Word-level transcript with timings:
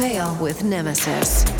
Veil 0.00 0.34
with 0.40 0.64
Nemesis. 0.64 1.59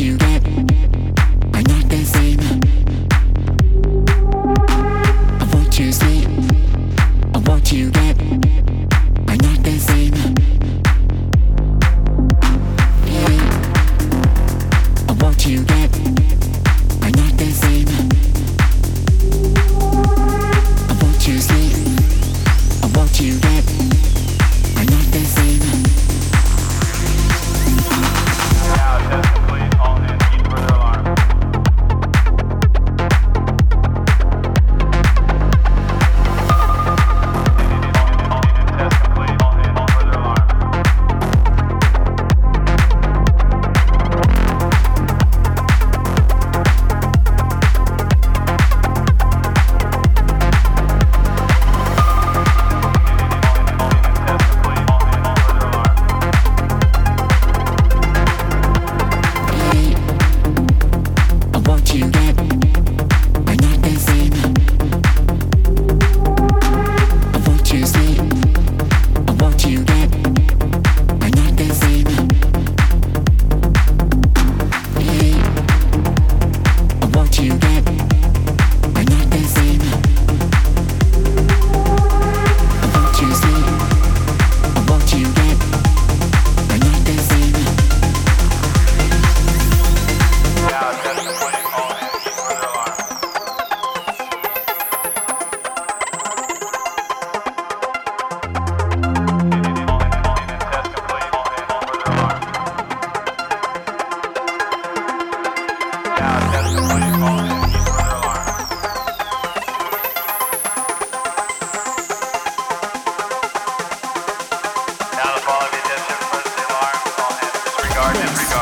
you. 0.00 0.16
get 0.16 0.69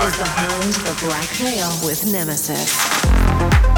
is 0.09 0.17
the 0.17 0.25
home 0.25 0.73
for 0.73 1.07
Black 1.07 1.29
Veil 1.37 1.69
with 1.85 2.11
Nemesis. 2.11 3.78